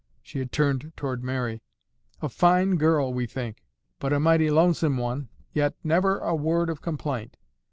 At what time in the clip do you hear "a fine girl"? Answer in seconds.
2.23-3.13